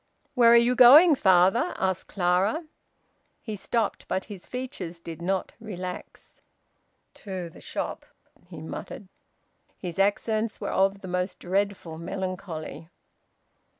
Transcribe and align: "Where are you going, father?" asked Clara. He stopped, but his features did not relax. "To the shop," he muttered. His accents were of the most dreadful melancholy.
"Where 0.33 0.51
are 0.53 0.55
you 0.55 0.73
going, 0.73 1.13
father?" 1.13 1.75
asked 1.77 2.07
Clara. 2.07 2.63
He 3.39 3.55
stopped, 3.55 4.07
but 4.07 4.25
his 4.25 4.47
features 4.47 4.99
did 4.99 5.21
not 5.21 5.51
relax. 5.59 6.41
"To 7.13 7.51
the 7.51 7.61
shop," 7.61 8.07
he 8.47 8.61
muttered. 8.63 9.09
His 9.77 9.99
accents 9.99 10.59
were 10.59 10.71
of 10.71 11.01
the 11.01 11.07
most 11.07 11.37
dreadful 11.37 11.99
melancholy. 11.99 12.89